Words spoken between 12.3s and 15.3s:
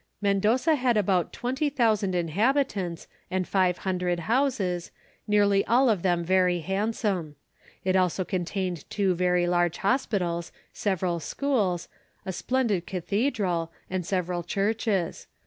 splendid cathedral, and several churches.